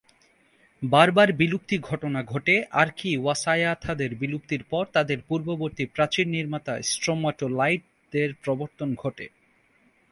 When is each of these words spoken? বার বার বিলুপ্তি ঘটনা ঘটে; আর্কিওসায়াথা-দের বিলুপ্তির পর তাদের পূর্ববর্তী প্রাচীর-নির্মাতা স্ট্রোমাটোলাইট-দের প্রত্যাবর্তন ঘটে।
বার 0.81 1.09
বার 1.11 1.29
বিলুপ্তি 1.33 1.75
ঘটনা 1.79 2.19
ঘটে; 2.23 2.55
আর্কিওসায়াথা-দের 2.73 4.11
বিলুপ্তির 4.15 4.63
পর 4.63 4.83
তাদের 4.93 5.17
পূর্ববর্তী 5.27 5.83
প্রাচীর-নির্মাতা 5.85 6.73
স্ট্রোমাটোলাইট-দের 6.83 8.29
প্রত্যাবর্তন 8.33 8.89
ঘটে। 8.95 9.25